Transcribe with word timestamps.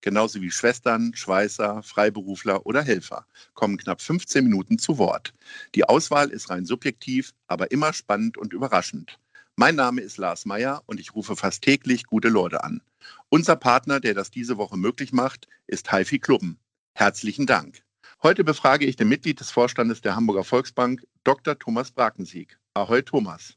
genauso 0.00 0.40
wie 0.40 0.50
Schwestern, 0.50 1.14
Schweißer, 1.14 1.82
Freiberufler 1.82 2.66
oder 2.66 2.82
Helfer, 2.82 3.26
kommen 3.54 3.76
knapp 3.76 4.00
15 4.00 4.44
Minuten 4.44 4.78
zu 4.78 4.98
Wort. 4.98 5.34
Die 5.74 5.84
Auswahl 5.84 6.30
ist 6.30 6.50
rein 6.50 6.64
subjektiv, 6.64 7.34
aber 7.46 7.70
immer 7.70 7.92
spannend 7.92 8.38
und 8.38 8.52
überraschend. 8.52 9.18
Mein 9.56 9.74
Name 9.74 10.00
ist 10.00 10.18
Lars 10.18 10.46
Meyer 10.46 10.82
und 10.86 11.00
ich 11.00 11.14
rufe 11.14 11.34
fast 11.34 11.62
täglich 11.62 12.04
gute 12.04 12.28
Leute 12.28 12.62
an. 12.62 12.80
Unser 13.28 13.56
Partner, 13.56 13.98
der 13.98 14.14
das 14.14 14.30
diese 14.30 14.56
Woche 14.56 14.76
möglich 14.76 15.12
macht, 15.12 15.48
ist 15.66 15.90
Haifi 15.90 16.18
Klubben. 16.18 16.58
Herzlichen 16.94 17.46
Dank. 17.46 17.82
Heute 18.22 18.44
befrage 18.44 18.86
ich 18.86 18.96
den 18.96 19.08
Mitglied 19.08 19.40
des 19.40 19.50
Vorstandes 19.50 20.00
der 20.00 20.16
Hamburger 20.16 20.44
Volksbank, 20.44 21.06
Dr. 21.24 21.58
Thomas 21.58 21.90
Brakensieg. 21.90 22.58
Ahoi, 22.74 23.02
Thomas. 23.02 23.54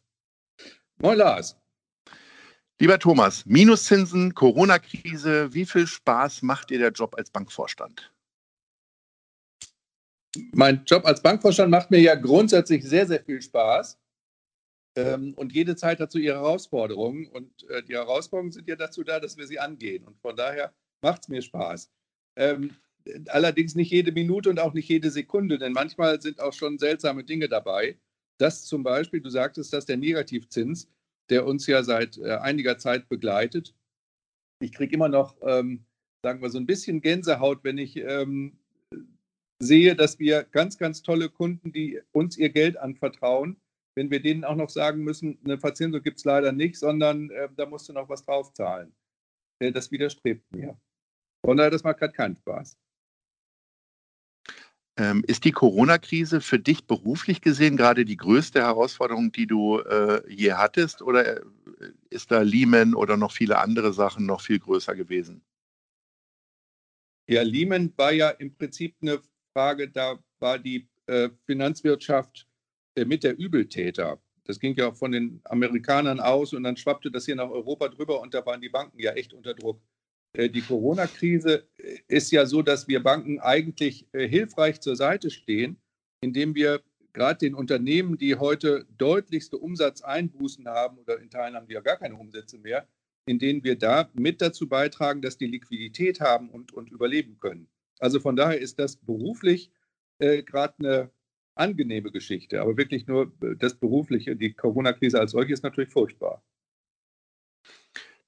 Moin, 0.97 1.17
Lars. 1.17 1.60
Lieber 2.81 2.97
Thomas, 2.97 3.45
Minuszinsen, 3.45 4.33
Corona-Krise, 4.33 5.53
wie 5.53 5.67
viel 5.67 5.85
Spaß 5.85 6.41
macht 6.41 6.71
dir 6.71 6.79
der 6.79 6.89
Job 6.89 7.13
als 7.15 7.29
Bankvorstand? 7.29 8.11
Mein 10.51 10.83
Job 10.85 11.05
als 11.05 11.21
Bankvorstand 11.21 11.69
macht 11.69 11.91
mir 11.91 11.99
ja 11.99 12.15
grundsätzlich 12.15 12.83
sehr, 12.83 13.05
sehr 13.05 13.23
viel 13.23 13.39
Spaß. 13.39 13.99
Ähm, 14.95 15.35
und 15.35 15.53
jede 15.53 15.75
Zeit 15.75 15.99
hat 15.99 16.11
so 16.11 16.17
ihre 16.17 16.37
Herausforderungen. 16.37 17.27
Und 17.27 17.69
äh, 17.69 17.83
die 17.83 17.93
Herausforderungen 17.93 18.51
sind 18.51 18.67
ja 18.67 18.75
dazu 18.75 19.03
da, 19.03 19.19
dass 19.19 19.37
wir 19.37 19.45
sie 19.45 19.59
angehen. 19.59 20.03
Und 20.03 20.19
von 20.19 20.35
daher 20.35 20.73
macht 21.03 21.21
es 21.21 21.27
mir 21.27 21.43
Spaß. 21.43 21.91
Ähm, 22.35 22.75
allerdings 23.27 23.75
nicht 23.75 23.91
jede 23.91 24.11
Minute 24.11 24.49
und 24.49 24.59
auch 24.59 24.73
nicht 24.73 24.89
jede 24.89 25.11
Sekunde, 25.11 25.59
denn 25.59 25.73
manchmal 25.73 26.19
sind 26.19 26.39
auch 26.39 26.53
schon 26.53 26.79
seltsame 26.79 27.23
Dinge 27.25 27.47
dabei. 27.47 27.99
Das 28.39 28.65
zum 28.65 28.81
Beispiel, 28.81 29.21
du 29.21 29.29
sagtest, 29.29 29.71
dass 29.71 29.85
der 29.85 29.97
Negativzins 29.97 30.89
der 31.29 31.45
uns 31.45 31.67
ja 31.67 31.83
seit 31.83 32.17
äh, 32.17 32.37
einiger 32.37 32.77
Zeit 32.77 33.07
begleitet. 33.09 33.75
Ich 34.61 34.73
kriege 34.73 34.95
immer 34.95 35.09
noch, 35.09 35.37
ähm, 35.41 35.85
sagen 36.23 36.41
wir, 36.41 36.49
so 36.49 36.57
ein 36.57 36.67
bisschen 36.67 37.01
Gänsehaut, 37.01 37.63
wenn 37.63 37.77
ich 37.77 37.97
ähm, 37.97 38.57
sehe, 39.61 39.95
dass 39.95 40.19
wir 40.19 40.43
ganz, 40.43 40.77
ganz 40.77 41.01
tolle 41.01 41.29
Kunden, 41.29 41.71
die 41.71 42.01
uns 42.11 42.37
ihr 42.37 42.49
Geld 42.49 42.77
anvertrauen, 42.77 43.57
wenn 43.95 44.09
wir 44.09 44.21
denen 44.21 44.43
auch 44.43 44.55
noch 44.55 44.69
sagen 44.69 45.03
müssen, 45.03 45.37
eine 45.43 45.59
Verzinsung 45.59 46.01
gibt 46.01 46.17
es 46.17 46.25
leider 46.25 46.51
nicht, 46.51 46.77
sondern 46.77 47.29
äh, 47.31 47.49
da 47.55 47.65
musst 47.65 47.89
du 47.89 47.93
noch 47.93 48.09
was 48.09 48.23
draufzahlen. 48.23 48.93
Äh, 49.61 49.71
das 49.71 49.91
widerstrebt 49.91 50.43
mir. 50.51 50.79
Von 51.45 51.57
daher, 51.57 51.71
das 51.71 51.83
macht 51.83 51.99
gerade 51.99 52.13
keinen 52.13 52.37
Spaß. 52.37 52.77
Ähm, 55.01 55.23
ist 55.25 55.45
die 55.45 55.51
Corona-Krise 55.51 56.41
für 56.41 56.59
dich 56.59 56.85
beruflich 56.85 57.41
gesehen 57.41 57.75
gerade 57.75 58.05
die 58.05 58.17
größte 58.17 58.61
Herausforderung, 58.61 59.31
die 59.31 59.47
du 59.47 59.79
äh, 59.79 60.21
je 60.31 60.53
hattest? 60.53 61.01
Oder 61.01 61.37
äh, 61.37 61.41
ist 62.11 62.29
da 62.29 62.41
Lehman 62.41 62.93
oder 62.93 63.17
noch 63.17 63.31
viele 63.31 63.57
andere 63.57 63.93
Sachen 63.93 64.27
noch 64.27 64.41
viel 64.41 64.59
größer 64.59 64.93
gewesen? 64.93 65.41
Ja, 67.27 67.41
Lehman 67.41 67.91
war 67.97 68.13
ja 68.13 68.29
im 68.29 68.53
Prinzip 68.53 68.95
eine 69.01 69.19
Frage, 69.53 69.89
da 69.89 70.19
war 70.39 70.59
die 70.59 70.87
äh, 71.07 71.29
Finanzwirtschaft 71.47 72.47
äh, 72.93 73.03
mit 73.03 73.23
der 73.23 73.35
Übeltäter. 73.39 74.21
Das 74.43 74.59
ging 74.59 74.75
ja 74.75 74.91
von 74.91 75.13
den 75.13 75.41
Amerikanern 75.45 76.19
aus 76.19 76.53
und 76.53 76.61
dann 76.61 76.77
schwappte 76.77 77.09
das 77.09 77.25
hier 77.25 77.35
nach 77.35 77.49
Europa 77.49 77.87
drüber 77.87 78.21
und 78.21 78.35
da 78.35 78.45
waren 78.45 78.61
die 78.61 78.69
Banken 78.69 78.99
ja 78.99 79.13
echt 79.13 79.33
unter 79.33 79.55
Druck. 79.55 79.81
Äh, 80.33 80.49
die 80.49 80.61
Corona-Krise 80.61 81.67
äh, 81.77 81.97
ist 82.07 82.31
ja 82.31 82.45
so, 82.45 82.61
dass 82.61 82.87
wir 82.87 83.03
Banken 83.03 83.39
eigentlich 83.39 84.07
äh, 84.13 84.27
hilfreich 84.27 84.81
zur 84.81 84.95
Seite 84.95 85.29
stehen, 85.29 85.77
indem 86.21 86.55
wir 86.55 86.81
gerade 87.13 87.39
den 87.39 87.55
Unternehmen, 87.55 88.17
die 88.17 88.35
heute 88.35 88.85
deutlichste 88.97 89.57
Umsatzeinbußen 89.57 90.67
haben 90.67 90.97
oder 90.99 91.19
in 91.19 91.29
Teilen 91.29 91.55
haben 91.55 91.67
die 91.67 91.73
ja 91.73 91.81
gar 91.81 91.97
keine 91.97 92.15
Umsätze 92.15 92.57
mehr, 92.57 92.87
in 93.25 93.39
denen 93.39 93.63
wir 93.63 93.77
da 93.77 94.09
mit 94.13 94.41
dazu 94.41 94.69
beitragen, 94.69 95.21
dass 95.21 95.37
die 95.37 95.47
Liquidität 95.47 96.21
haben 96.21 96.49
und, 96.49 96.73
und 96.73 96.89
überleben 96.89 97.37
können. 97.39 97.67
Also 97.99 98.19
von 98.19 98.35
daher 98.35 98.59
ist 98.59 98.79
das 98.79 98.95
beruflich 98.95 99.71
äh, 100.19 100.41
gerade 100.43 100.75
eine 100.79 101.11
angenehme 101.55 102.11
Geschichte, 102.11 102.61
aber 102.61 102.77
wirklich 102.77 103.07
nur 103.07 103.33
das 103.59 103.75
Berufliche. 103.75 104.37
Die 104.37 104.53
Corona-Krise 104.53 105.19
als 105.19 105.31
solche 105.31 105.53
ist 105.53 105.63
natürlich 105.63 105.91
furchtbar. 105.91 106.41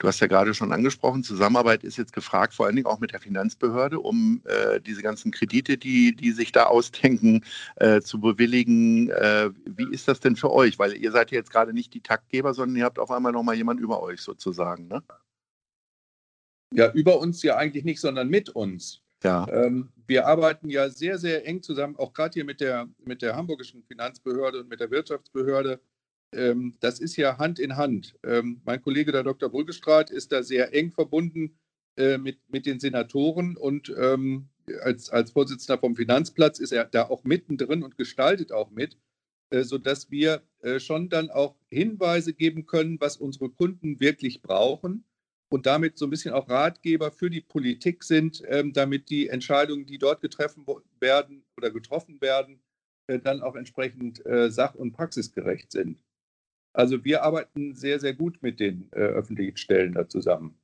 Du 0.04 0.10
hast 0.10 0.20
ja 0.20 0.28
gerade 0.28 0.54
schon 0.54 0.74
angesprochen, 0.74 1.24
Zusammenarbeit 1.24 1.86
ist 1.86 1.96
jetzt 1.96 2.12
gefragt, 2.12 2.54
vor 2.54 2.66
allen 2.66 2.76
Dingen 2.76 2.88
auch 2.88 3.00
mit 3.00 3.14
der 3.14 3.22
Finanzbehörde, 3.22 4.02
um 4.02 4.42
äh, 4.44 4.82
diese 4.82 5.02
ganzen 5.02 5.32
Kredite, 5.32 5.78
die, 5.78 6.14
die 6.14 6.34
sich 6.34 6.52
da 6.52 6.66
ausdenken, 6.66 7.46
äh, 7.78 8.02
zu 8.02 8.20
bewilligen. 8.20 9.10
Äh, 9.12 9.52
wie 9.66 9.90
ist 9.94 10.10
das 10.10 10.20
denn 10.20 10.36
für 10.36 10.52
euch? 10.52 10.78
Weil 10.78 10.98
ihr 10.98 11.14
seid 11.14 11.32
ja 11.32 11.38
jetzt 11.38 11.52
gerade 11.52 11.72
nicht 11.72 11.94
die 11.94 12.02
Taktgeber, 12.02 12.54
sondern 12.54 12.76
ihr 12.76 12.84
habt 12.84 13.00
auf 13.00 13.12
einmal 13.12 13.32
nochmal 13.32 13.56
jemand 13.56 13.80
über 13.80 14.04
euch 14.04 14.20
sozusagen. 14.20 14.90
Ne? 14.90 15.02
Ja, 16.74 16.92
über 16.92 17.18
uns 17.22 17.42
ja 17.42 17.56
eigentlich 17.56 17.86
nicht, 17.86 18.02
sondern 18.02 18.28
mit 18.28 18.50
uns. 18.50 19.00
Ja. 19.24 19.48
Ähm, 19.48 19.94
wir 20.06 20.28
arbeiten 20.28 20.70
ja 20.70 20.90
sehr, 20.90 21.18
sehr 21.18 21.48
eng 21.48 21.64
zusammen, 21.64 21.96
auch 21.96 22.12
gerade 22.12 22.34
hier 22.34 22.44
mit 22.44 22.60
der, 22.60 22.90
mit 23.06 23.22
der 23.22 23.38
hamburgischen 23.38 23.84
Finanzbehörde 23.84 24.60
und 24.60 24.70
mit 24.70 24.82
der 24.82 24.92
Wirtschaftsbehörde 24.92 25.80
ähm, 26.36 26.76
das 26.80 27.00
ist 27.00 27.16
ja 27.16 27.38
Hand 27.38 27.60
in 27.60 27.76
Hand. 27.78 28.16
Ähm, 28.24 28.62
mein 28.66 28.82
Kollege, 28.82 29.12
der 29.12 29.24
Dr. 29.24 29.50
Brüggestraat, 29.50 30.10
ist 30.10 30.32
da 30.32 30.44
sehr 30.44 30.74
eng 30.74 30.92
verbunden 30.92 31.58
äh, 31.98 32.18
mit, 32.18 32.40
mit 32.50 32.66
den 32.66 32.80
Senatoren 32.80 33.58
und 33.58 33.94
ähm, 33.98 34.50
als, 34.82 35.10
als 35.10 35.32
Vorsitzender 35.32 35.80
vom 35.80 35.96
Finanzplatz 35.96 36.60
ist 36.60 36.72
er 36.72 36.86
da 36.86 37.04
auch 37.04 37.24
mittendrin 37.24 37.84
und 37.84 37.98
gestaltet 37.98 38.52
auch 38.52 38.72
mit, 38.72 38.98
äh, 39.50 39.64
sodass 39.64 40.10
wir 40.10 40.42
äh, 40.62 40.80
schon 40.80 41.10
dann 41.10 41.30
auch 41.30 41.56
Hinweise 41.70 42.34
geben 42.34 42.66
können, 42.66 43.00
was 43.00 43.18
unsere 43.18 43.50
Kunden 43.50 44.00
wirklich 44.00 44.42
brauchen 44.42 45.06
und 45.50 45.66
damit 45.68 45.98
so 45.98 46.08
ein 46.08 46.10
bisschen 46.10 46.34
auch 46.34 46.50
Ratgeber 46.50 47.12
für 47.12 47.30
die 47.30 47.42
Politik 47.42 48.04
sind, 48.04 48.42
ähm, 48.48 48.74
damit 48.74 49.10
die 49.10 49.28
Entscheidungen, 49.28 49.86
die 49.86 50.00
dort 50.00 50.22
getroffen 50.22 50.66
werden 51.00 51.44
oder 51.58 51.70
getroffen 51.70 52.22
werden, 52.22 52.60
äh, 53.08 53.20
dann 53.20 53.42
auch 53.42 53.56
entsprechend 53.56 54.26
äh, 54.26 54.50
sach- 54.50 54.76
und 54.76 54.94
praxisgerecht 54.94 55.72
sind. 55.72 56.00
Also 56.74 57.06
wir 57.06 57.24
arbeiten 57.24 57.76
sehr, 57.76 58.00
sehr 58.00 58.14
gut 58.14 58.42
mit 58.42 58.60
den 58.60 58.90
äh, 58.92 59.00
öffentlichen 59.00 59.58
Stellen 59.58 59.94
da 59.94 60.08
zusammen. 60.08 60.58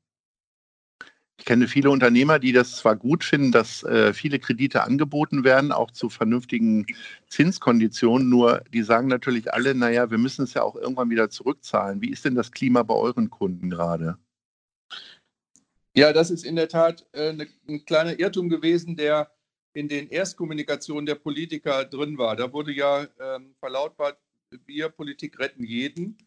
Ich 1.39 1.45
kenne 1.45 1.69
viele 1.69 1.89
Unternehmer, 1.89 2.37
die 2.37 2.51
das 2.51 2.75
zwar 2.75 2.97
gut 2.97 3.23
finden, 3.23 3.53
dass 3.53 3.83
äh, 3.83 4.13
viele 4.13 4.39
Kredite 4.39 4.83
angeboten 4.83 5.45
werden, 5.45 5.71
auch 5.71 5.91
zu 5.91 6.09
vernünftigen 6.09 6.85
Zinskonditionen, 7.27 8.27
nur 8.27 8.61
die 8.73 8.83
sagen 8.83 9.07
natürlich 9.07 9.53
alle, 9.53 9.73
naja, 9.73 10.11
wir 10.11 10.17
müssen 10.17 10.43
es 10.43 10.53
ja 10.53 10.63
auch 10.63 10.75
irgendwann 10.75 11.09
wieder 11.09 11.29
zurückzahlen. 11.29 12.01
Wie 12.01 12.09
ist 12.09 12.25
denn 12.25 12.35
das 12.35 12.51
Klima 12.51 12.83
bei 12.83 12.93
euren 12.93 13.29
Kunden 13.29 13.69
gerade? 13.69 14.17
Ja, 15.95 16.11
das 16.11 16.29
ist 16.29 16.43
in 16.43 16.57
der 16.57 16.67
Tat 16.67 17.07
äh, 17.13 17.31
ne, 17.31 17.47
ein 17.67 17.85
kleiner 17.85 18.19
Irrtum 18.19 18.49
gewesen, 18.49 18.97
der 18.97 19.31
in 19.73 19.87
den 19.87 20.09
Erstkommunikationen 20.09 21.05
der 21.05 21.15
Politiker 21.15 21.85
drin 21.85 22.17
war. 22.17 22.35
Da 22.35 22.51
wurde 22.51 22.73
ja 22.73 23.07
ähm, 23.19 23.55
verlautbart, 23.59 24.17
wir 24.65 24.89
Politik 24.89 25.39
retten 25.39 25.63
jeden. 25.63 26.17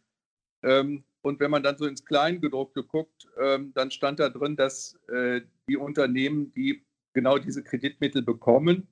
Ähm, 0.63 1.05
und 1.23 1.41
wenn 1.41 1.51
man 1.51 1.63
dann 1.63 1.79
so 1.79 1.87
ins 1.87 2.05
Kleingedruckte 2.05 2.83
guckt, 2.83 3.29
ähm, 3.39 3.73
dann 3.75 3.91
stand 3.91 4.21
da 4.21 4.29
drin, 4.29 4.57
dass 4.57 4.99
äh, 5.09 5.43
die 5.69 5.77
Unternehmen, 5.77 6.53
die 6.53 6.85
genau 7.13 7.39
diese 7.39 7.63
Kreditmittel 7.63 8.23
bekommen, 8.23 8.89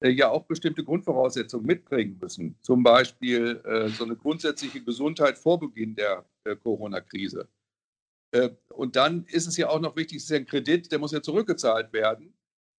äh, 0.00 0.10
ja 0.10 0.30
auch 0.30 0.44
bestimmte 0.44 0.84
Grundvoraussetzungen 0.84 1.66
mitbringen 1.66 2.18
müssen. 2.20 2.56
Zum 2.62 2.82
Beispiel 2.82 3.60
äh, 3.64 3.88
so 3.88 4.04
eine 4.04 4.16
grundsätzliche 4.16 4.82
Gesundheit 4.82 5.38
vor 5.38 5.58
Beginn 5.58 5.94
der 5.94 6.26
Corona-Krise. 6.62 7.48
Äh, 8.32 8.50
und 8.68 8.96
dann 8.96 9.24
ist 9.26 9.46
es 9.46 9.56
ja 9.56 9.68
auch 9.68 9.80
noch 9.80 9.96
wichtig, 9.96 10.18
es 10.18 10.24
ist 10.24 10.30
ja 10.30 10.36
ein 10.36 10.46
Kredit, 10.46 10.90
der 10.92 10.98
muss 10.98 11.12
ja 11.12 11.22
zurückgezahlt 11.22 11.92
werden, 11.92 12.34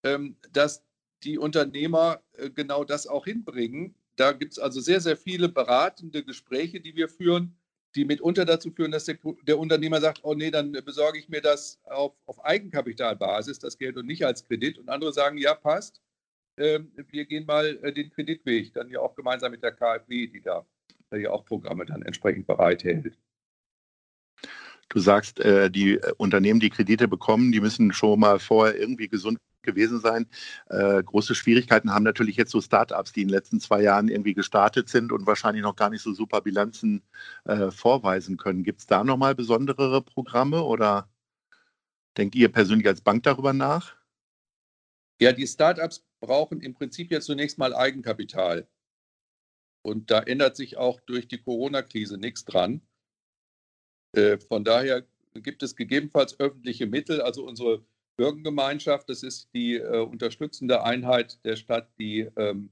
ähm, 0.05 0.37
dass 0.52 0.85
die 1.23 1.38
Unternehmer 1.38 2.23
äh, 2.32 2.50
genau 2.50 2.85
das 2.85 3.06
auch 3.06 3.25
hinbringen, 3.25 3.94
da 4.17 4.33
gibt 4.33 4.53
es 4.53 4.59
also 4.59 4.81
sehr, 4.81 5.01
sehr 5.01 5.17
viele 5.17 5.49
beratende 5.49 6.25
Gespräche, 6.25 6.81
die 6.81 6.95
wir 6.97 7.09
führen, 7.09 7.57
die 7.95 8.05
mitunter 8.05 8.45
dazu 8.45 8.71
führen, 8.71 8.93
dass 8.93 9.05
der, 9.05 9.19
der 9.43 9.59
Unternehmer 9.59 10.01
sagt, 10.01 10.21
oh 10.23 10.35
nee, 10.35 10.51
dann 10.51 10.73
besorge 10.73 11.19
ich 11.19 11.29
mir 11.29 11.41
das 11.41 11.81
auf, 11.85 12.15
auf 12.27 12.45
Eigenkapitalbasis, 12.45 13.59
das 13.59 13.79
Geld 13.79 13.97
und 13.97 14.07
nicht 14.07 14.25
als 14.25 14.47
Kredit. 14.47 14.79
Und 14.79 14.89
andere 14.89 15.12
sagen, 15.12 15.39
ja, 15.39 15.55
passt, 15.55 16.01
äh, 16.57 16.81
wir 17.09 17.25
gehen 17.25 17.47
mal 17.47 17.79
äh, 17.83 17.93
den 17.93 18.11
Kreditweg, 18.11 18.73
dann 18.75 18.91
ja 18.91 19.01
auch 19.01 19.15
gemeinsam 19.15 19.51
mit 19.51 19.62
der 19.62 19.73
KfW, 19.73 20.29
die 20.29 20.41
da 20.41 20.65
ja 21.12 21.31
auch 21.31 21.45
Programme 21.45 21.85
dann 21.85 22.03
entsprechend 22.03 22.47
bereithält. 22.47 23.17
Du 24.89 24.99
sagst, 24.99 25.41
äh, 25.41 25.71
die 25.71 25.95
äh, 25.95 26.12
Unternehmen, 26.17 26.61
die 26.61 26.71
Kredite 26.71 27.09
bekommen, 27.09 27.53
die 27.53 27.61
müssen 27.61 27.93
schon 27.93 28.21
mal 28.21 28.39
vorher 28.39 28.79
irgendwie 28.79 29.09
gesund 29.09 29.39
gewesen 29.62 30.01
sein. 30.01 30.27
Äh, 30.69 31.03
große 31.03 31.35
Schwierigkeiten 31.35 31.93
haben 31.93 32.05
natürlich 32.05 32.37
jetzt 32.37 32.51
so 32.51 32.61
Startups, 32.61 33.12
die 33.12 33.23
in 33.23 33.29
den 33.29 33.35
letzten 33.35 33.61
zwei 33.61 33.83
Jahren 33.83 34.09
irgendwie 34.09 34.35
gestartet 34.35 34.89
sind 34.89 35.12
und 35.12 35.27
wahrscheinlich 35.27 35.62
noch 35.62 35.77
gar 35.77 35.91
nicht 35.91 36.03
so 36.03 36.12
super 36.12 36.41
Bilanzen 36.41 37.03
äh, 37.45 37.71
vorweisen 37.71 38.37
können. 38.37 38.65
Gibt 38.65 38.81
es 38.81 38.87
da 38.87 39.05
nochmal 39.05 39.35
besondere 39.35 40.03
Programme 40.03 40.62
oder 40.62 41.09
denkt 42.17 42.35
ihr 42.35 42.51
persönlich 42.51 42.87
als 42.87 43.01
Bank 43.01 43.23
darüber 43.23 43.53
nach? 43.53 43.97
Ja, 45.21 45.33
die 45.33 45.47
Startups 45.47 46.05
brauchen 46.21 46.61
im 46.61 46.75
Prinzip 46.75 47.11
jetzt 47.11 47.27
zunächst 47.27 47.59
mal 47.59 47.75
Eigenkapital. 47.75 48.67
Und 49.83 50.11
da 50.11 50.21
ändert 50.21 50.57
sich 50.57 50.77
auch 50.77 51.01
durch 51.01 51.29
die 51.29 51.39
Corona-Krise 51.41 52.19
nichts 52.19 52.45
dran. 52.45 52.83
Äh, 54.12 54.39
von 54.39 54.65
daher 54.65 55.07
gibt 55.35 55.62
es 55.62 55.77
gegebenenfalls 55.77 56.39
öffentliche 56.41 56.87
Mittel, 56.87 57.21
also 57.23 57.47
unsere 57.47 57.85
Bürgergemeinschaft, 58.20 59.08
das 59.08 59.22
ist 59.22 59.49
die 59.55 59.76
äh, 59.76 60.02
unterstützende 60.02 60.84
Einheit 60.84 61.43
der 61.46 61.56
Stadt, 61.56 61.88
die 61.99 62.28
ähm, 62.37 62.70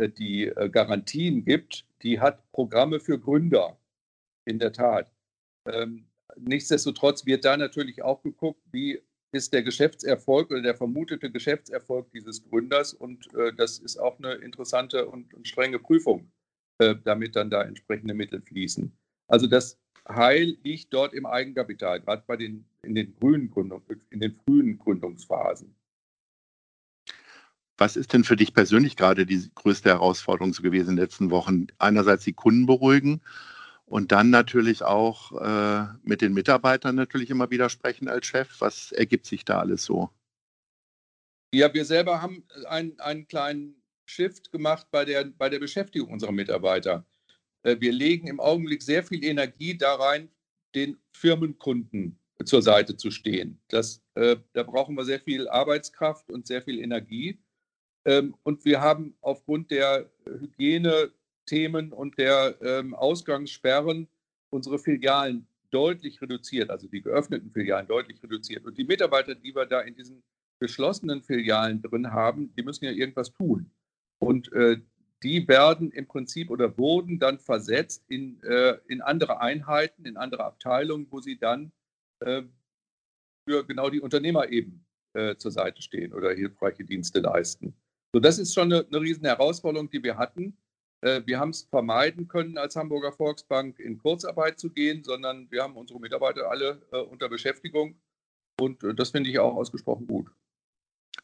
die 0.00 0.44
äh, 0.44 0.68
Garantien 0.68 1.44
gibt, 1.44 1.86
die 2.02 2.20
hat 2.20 2.52
Programme 2.52 3.00
für 3.00 3.18
Gründer, 3.18 3.78
in 4.44 4.58
der 4.58 4.72
Tat. 4.72 5.10
Ähm, 5.66 6.06
nichtsdestotrotz 6.36 7.24
wird 7.24 7.44
da 7.46 7.56
natürlich 7.56 8.02
auch 8.02 8.22
geguckt, 8.22 8.62
wie 8.70 9.00
ist 9.32 9.52
der 9.52 9.62
Geschäftserfolg 9.62 10.50
oder 10.50 10.62
der 10.62 10.74
vermutete 10.74 11.30
Geschäftserfolg 11.30 12.10
dieses 12.12 12.44
Gründers. 12.44 12.92
Und 12.92 13.32
äh, 13.34 13.52
das 13.54 13.78
ist 13.78 13.98
auch 13.98 14.18
eine 14.18 14.34
interessante 14.34 15.06
und, 15.06 15.32
und 15.34 15.48
strenge 15.48 15.78
Prüfung, 15.78 16.30
äh, 16.78 16.94
damit 17.04 17.36
dann 17.36 17.50
da 17.50 17.62
entsprechende 17.62 18.14
Mittel 18.14 18.42
fließen. 18.42 18.96
Also 19.28 19.46
das 19.46 19.78
Heil 20.08 20.56
liegt 20.62 20.92
dort 20.94 21.12
im 21.12 21.26
Eigenkapital, 21.26 22.00
gerade 22.00 22.22
bei 22.26 22.36
den, 22.36 22.64
in, 22.82 22.94
den 22.94 23.14
frühen 23.14 23.50
Gründung, 23.50 23.82
in 24.10 24.20
den 24.20 24.34
frühen 24.44 24.78
Gründungsphasen. 24.78 25.74
Was 27.76 27.96
ist 27.96 28.12
denn 28.12 28.24
für 28.24 28.36
dich 28.36 28.54
persönlich 28.54 28.96
gerade 28.96 29.24
die 29.24 29.50
größte 29.54 29.90
Herausforderung 29.90 30.52
so 30.52 30.62
gewesen 30.62 30.90
in 30.90 30.96
den 30.96 31.04
letzten 31.04 31.30
Wochen? 31.30 31.68
Einerseits 31.78 32.24
die 32.24 32.32
Kunden 32.32 32.66
beruhigen 32.66 33.20
und 33.84 34.10
dann 34.10 34.30
natürlich 34.30 34.82
auch 34.82 35.32
äh, 35.40 35.86
mit 36.02 36.20
den 36.20 36.34
Mitarbeitern 36.34 36.96
natürlich 36.96 37.30
immer 37.30 37.50
wieder 37.50 37.68
sprechen 37.68 38.08
als 38.08 38.26
Chef. 38.26 38.60
Was 38.60 38.92
ergibt 38.92 39.26
sich 39.26 39.44
da 39.44 39.60
alles 39.60 39.84
so? 39.84 40.10
Ja, 41.54 41.72
wir 41.72 41.84
selber 41.84 42.20
haben 42.20 42.44
einen, 42.66 42.98
einen 42.98 43.28
kleinen 43.28 43.82
Shift 44.06 44.50
gemacht 44.52 44.88
bei 44.90 45.04
der, 45.04 45.24
bei 45.24 45.48
der 45.48 45.60
Beschäftigung 45.60 46.10
unserer 46.10 46.32
Mitarbeiter. 46.32 47.06
Äh, 47.68 47.80
wir 47.80 47.92
legen 47.92 48.26
im 48.26 48.40
Augenblick 48.40 48.82
sehr 48.82 49.04
viel 49.04 49.24
Energie 49.24 49.76
da 49.76 49.94
rein, 49.94 50.28
den 50.74 50.96
Firmenkunden 51.12 52.18
zur 52.44 52.62
Seite 52.62 52.96
zu 52.96 53.10
stehen. 53.10 53.60
Das, 53.68 54.02
äh, 54.14 54.36
da 54.52 54.62
brauchen 54.62 54.96
wir 54.96 55.04
sehr 55.04 55.20
viel 55.20 55.48
Arbeitskraft 55.48 56.30
und 56.30 56.46
sehr 56.46 56.62
viel 56.62 56.80
Energie. 56.80 57.38
Ähm, 58.04 58.34
und 58.42 58.64
wir 58.64 58.80
haben 58.80 59.16
aufgrund 59.20 59.70
der 59.70 60.10
Hygiene 60.24 61.12
Themen 61.46 61.92
und 61.92 62.18
der 62.18 62.56
ähm, 62.60 62.94
Ausgangssperren 62.94 64.06
unsere 64.50 64.78
Filialen 64.78 65.46
deutlich 65.70 66.20
reduziert, 66.20 66.70
also 66.70 66.86
die 66.86 67.02
geöffneten 67.02 67.50
Filialen 67.50 67.86
deutlich 67.86 68.22
reduziert. 68.22 68.64
Und 68.64 68.78
die 68.78 68.84
Mitarbeiter, 68.84 69.34
die 69.34 69.54
wir 69.54 69.66
da 69.66 69.80
in 69.80 69.94
diesen 69.94 70.22
geschlossenen 70.60 71.22
Filialen 71.22 71.82
drin 71.82 72.12
haben, 72.12 72.52
die 72.54 72.62
müssen 72.62 72.84
ja 72.84 72.90
irgendwas 72.90 73.32
tun. 73.32 73.70
Und 74.18 74.52
äh, 74.52 74.80
die 75.22 75.48
werden 75.48 75.90
im 75.90 76.06
Prinzip 76.06 76.50
oder 76.50 76.78
wurden 76.78 77.18
dann 77.18 77.38
versetzt 77.38 78.04
in, 78.08 78.42
äh, 78.42 78.78
in 78.86 79.00
andere 79.00 79.40
Einheiten, 79.40 80.04
in 80.04 80.16
andere 80.16 80.44
Abteilungen, 80.44 81.06
wo 81.10 81.20
sie 81.20 81.38
dann 81.38 81.72
äh, 82.20 82.42
für 83.48 83.64
genau 83.64 83.90
die 83.90 84.00
Unternehmer 84.00 84.48
eben 84.48 84.84
äh, 85.14 85.36
zur 85.36 85.50
Seite 85.50 85.82
stehen 85.82 86.12
oder 86.12 86.32
hilfreiche 86.32 86.84
Dienste 86.84 87.20
leisten. 87.20 87.74
So, 88.12 88.20
das 88.20 88.38
ist 88.38 88.54
schon 88.54 88.72
eine, 88.72 88.86
eine 88.86 89.00
riesen 89.00 89.24
Herausforderung, 89.24 89.90
die 89.90 90.02
wir 90.02 90.16
hatten. 90.16 90.56
Äh, 91.00 91.22
wir 91.26 91.38
haben 91.38 91.50
es 91.50 91.62
vermeiden 91.62 92.28
können, 92.28 92.58
als 92.58 92.76
Hamburger 92.76 93.12
Volksbank 93.12 93.78
in 93.78 93.98
Kurzarbeit 93.98 94.58
zu 94.58 94.70
gehen, 94.70 95.04
sondern 95.04 95.50
wir 95.50 95.62
haben 95.62 95.76
unsere 95.76 96.00
Mitarbeiter 96.00 96.50
alle 96.50 96.82
äh, 96.92 96.98
unter 96.98 97.28
Beschäftigung. 97.28 98.00
Und 98.60 98.82
äh, 98.84 98.94
das 98.94 99.10
finde 99.10 99.30
ich 99.30 99.38
auch 99.38 99.54
ausgesprochen 99.54 100.06
gut. 100.06 100.30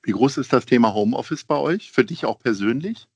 Wie 0.02 0.12
groß 0.12 0.38
ist 0.38 0.52
das 0.52 0.66
Thema 0.66 0.92
Homeoffice 0.92 1.44
bei 1.44 1.56
euch? 1.56 1.90
Für 1.90 2.04
dich 2.04 2.26
auch 2.26 2.38
persönlich? 2.38 3.08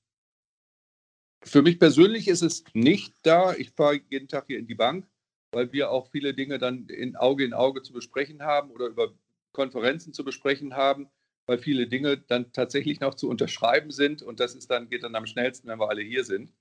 Für 1.42 1.62
mich 1.62 1.78
persönlich 1.78 2.28
ist 2.28 2.42
es 2.42 2.64
nicht 2.74 3.14
da. 3.22 3.54
Ich 3.54 3.70
fahre 3.70 4.00
jeden 4.10 4.28
Tag 4.28 4.46
hier 4.46 4.58
in 4.58 4.66
die 4.66 4.74
Bank, 4.74 5.06
weil 5.52 5.72
wir 5.72 5.90
auch 5.90 6.10
viele 6.10 6.34
Dinge 6.34 6.58
dann 6.58 6.86
in 6.88 7.16
Auge 7.16 7.44
in 7.44 7.54
Auge 7.54 7.82
zu 7.82 7.92
besprechen 7.92 8.42
haben 8.42 8.70
oder 8.70 8.86
über 8.86 9.12
Konferenzen 9.52 10.12
zu 10.12 10.24
besprechen 10.24 10.74
haben 10.74 11.08
weil 11.48 11.58
viele 11.58 11.86
Dinge 11.86 12.18
dann 12.18 12.52
tatsächlich 12.52 13.00
noch 13.00 13.14
zu 13.14 13.28
unterschreiben 13.28 13.90
sind 13.90 14.22
und 14.22 14.38
das 14.38 14.54
ist 14.54 14.70
dann, 14.70 14.90
geht 14.90 15.02
dann 15.02 15.14
am 15.14 15.26
schnellsten, 15.26 15.66
wenn 15.68 15.80
wir 15.80 15.88
alle 15.88 16.02
hier 16.02 16.22
sind. 16.22 16.52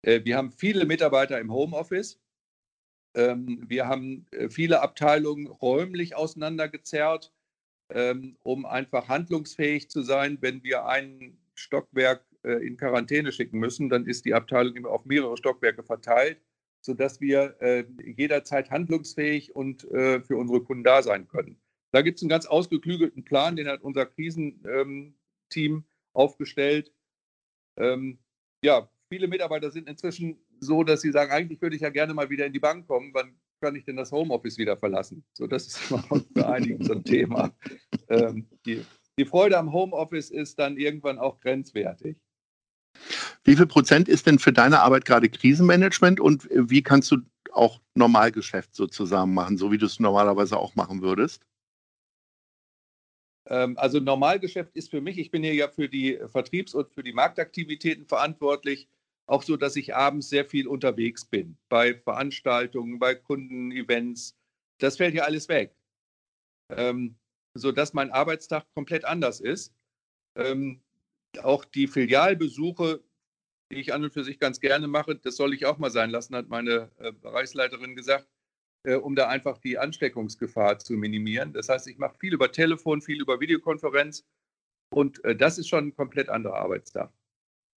Äh, 0.00 0.24
wir 0.24 0.38
haben 0.38 0.50
viele 0.50 0.86
Mitarbeiter 0.86 1.38
im 1.38 1.52
Homeoffice. 1.52 2.18
Ähm, 3.14 3.62
wir 3.68 3.86
haben 3.86 4.26
äh, 4.30 4.48
viele 4.48 4.80
Abteilungen 4.80 5.48
räumlich 5.48 6.16
auseinandergezerrt, 6.16 7.30
ähm, 7.90 8.38
um 8.42 8.64
einfach 8.64 9.08
handlungsfähig 9.08 9.90
zu 9.90 10.02
sein. 10.02 10.38
Wenn 10.40 10.64
wir 10.64 10.86
ein 10.86 11.38
Stockwerk 11.54 12.24
in 12.42 12.76
Quarantäne 12.76 13.32
schicken 13.32 13.58
müssen, 13.58 13.88
dann 13.88 14.06
ist 14.06 14.24
die 14.24 14.34
Abteilung 14.34 14.74
immer 14.74 14.90
auf 14.90 15.04
mehrere 15.04 15.36
Stockwerke 15.36 15.82
verteilt, 15.82 16.40
sodass 16.80 17.20
wir 17.20 17.56
jederzeit 18.04 18.70
handlungsfähig 18.70 19.54
und 19.54 19.82
für 19.82 20.36
unsere 20.36 20.60
Kunden 20.62 20.82
da 20.82 21.02
sein 21.02 21.28
können. 21.28 21.62
Da 21.92 22.00
gibt 22.00 22.18
es 22.18 22.22
einen 22.22 22.30
ganz 22.30 22.46
ausgeklügelten 22.46 23.24
Plan, 23.24 23.54
den 23.54 23.68
hat 23.68 23.82
unser 23.82 24.06
Krisenteam 24.06 25.14
ähm, 25.54 25.84
aufgestellt. 26.14 26.92
Ähm, 27.78 28.18
ja, 28.64 28.90
viele 29.10 29.28
Mitarbeiter 29.28 29.70
sind 29.70 29.88
inzwischen 29.88 30.38
so, 30.58 30.84
dass 30.84 31.02
sie 31.02 31.12
sagen, 31.12 31.32
eigentlich 31.32 31.60
würde 31.60 31.76
ich 31.76 31.82
ja 31.82 31.90
gerne 31.90 32.14
mal 32.14 32.30
wieder 32.30 32.46
in 32.46 32.52
die 32.52 32.58
Bank 32.58 32.86
kommen. 32.86 33.12
Wann 33.12 33.36
kann 33.60 33.76
ich 33.76 33.84
denn 33.84 33.96
das 33.96 34.10
Homeoffice 34.10 34.56
wieder 34.56 34.76
verlassen? 34.76 35.22
So, 35.34 35.46
das 35.46 35.66
ist 35.66 35.78
für 36.34 36.48
einige 36.48 36.82
so 36.82 36.94
ein 36.94 37.04
Thema. 37.04 37.54
Ähm, 38.08 38.48
die, 38.64 38.84
die 39.18 39.26
Freude 39.26 39.58
am 39.58 39.72
Homeoffice 39.72 40.30
ist 40.30 40.58
dann 40.58 40.78
irgendwann 40.78 41.18
auch 41.18 41.40
grenzwertig. 41.40 42.16
Wie 43.44 43.56
viel 43.56 43.66
Prozent 43.66 44.08
ist 44.08 44.26
denn 44.26 44.38
für 44.38 44.52
deine 44.52 44.80
Arbeit 44.80 45.04
gerade 45.04 45.28
Krisenmanagement 45.28 46.20
und 46.20 46.48
wie 46.50 46.82
kannst 46.82 47.10
du 47.10 47.18
auch 47.52 47.80
Normalgeschäft 47.94 48.74
sozusagen 48.74 49.34
machen, 49.34 49.58
so 49.58 49.72
wie 49.72 49.78
du 49.78 49.86
es 49.86 49.98
normalerweise 49.98 50.56
auch 50.56 50.74
machen 50.74 51.02
würdest? 51.02 51.42
Ähm, 53.46 53.76
also 53.76 53.98
Normalgeschäft 53.98 54.76
ist 54.76 54.90
für 54.90 55.00
mich, 55.00 55.18
ich 55.18 55.30
bin 55.30 55.42
hier 55.42 55.54
ja 55.54 55.68
für 55.68 55.88
die 55.88 56.18
Vertriebs- 56.26 56.74
und 56.74 56.92
für 56.92 57.02
die 57.02 57.12
Marktaktivitäten 57.12 58.06
verantwortlich, 58.06 58.88
auch 59.26 59.42
so, 59.42 59.56
dass 59.56 59.76
ich 59.76 59.94
abends 59.94 60.28
sehr 60.28 60.44
viel 60.44 60.66
unterwegs 60.66 61.24
bin, 61.24 61.56
bei 61.68 61.94
Veranstaltungen, 61.94 62.98
bei 62.98 63.14
Kundenevents. 63.14 64.36
Das 64.78 64.96
fällt 64.96 65.14
ja 65.14 65.24
alles 65.24 65.48
weg, 65.48 65.74
ähm, 66.70 67.16
sodass 67.54 67.92
mein 67.92 68.10
Arbeitstag 68.10 68.64
komplett 68.74 69.04
anders 69.04 69.40
ist. 69.40 69.72
Ähm, 70.36 70.80
auch 71.42 71.64
die 71.64 71.86
Filialbesuche, 71.86 73.02
die 73.72 73.80
ich 73.80 73.92
an 73.92 74.04
und 74.04 74.12
für 74.12 74.24
sich 74.24 74.38
ganz 74.38 74.60
gerne 74.60 74.86
mache, 74.86 75.16
das 75.16 75.36
soll 75.36 75.54
ich 75.54 75.66
auch 75.66 75.78
mal 75.78 75.90
sein 75.90 76.10
lassen, 76.10 76.36
hat 76.36 76.48
meine 76.48 76.90
äh, 76.98 77.12
Bereichsleiterin 77.12 77.96
gesagt 77.96 78.28
äh, 78.84 78.96
um 78.96 79.14
da 79.14 79.28
einfach 79.28 79.58
die 79.58 79.78
Ansteckungsgefahr 79.78 80.78
zu 80.78 80.94
minimieren. 80.94 81.52
Das 81.52 81.68
heißt, 81.68 81.86
ich 81.88 81.98
mache 81.98 82.18
viel 82.18 82.34
über 82.34 82.50
Telefon, 82.50 83.00
viel 83.00 83.20
über 83.20 83.40
Videokonferenz 83.40 84.24
und 84.92 85.24
äh, 85.24 85.36
das 85.36 85.58
ist 85.58 85.68
schon 85.68 85.88
ein 85.88 85.96
komplett 85.96 86.28
anderer 86.28 86.56
Arbeitstag. 86.56 87.12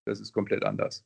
Das 0.05 0.19
ist 0.19 0.33
komplett 0.33 0.63
anders. 0.63 1.05